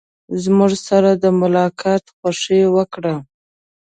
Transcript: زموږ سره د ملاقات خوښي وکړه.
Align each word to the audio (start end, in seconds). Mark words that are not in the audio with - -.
زموږ 0.43 0.71
سره 0.87 1.09
د 1.23 1.25
ملاقات 1.41 2.03
خوښي 2.17 2.61
وکړه. 2.75 3.15